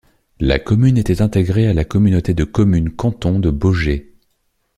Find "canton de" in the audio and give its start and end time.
2.89-3.51